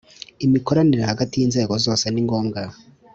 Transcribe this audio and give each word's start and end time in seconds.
imikoranire 0.45 1.03
hagati 1.11 1.33
y 1.37 1.43
inzego 1.47 1.73
zose 1.85 2.05
ningombwa. 2.13 2.61